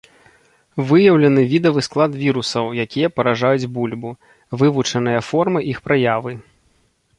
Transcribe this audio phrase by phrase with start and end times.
[0.91, 4.09] Выяўлены відавы склад вірусаў, якія паражаюць бульбу,
[4.65, 6.31] вывучаныя формы іх праявы.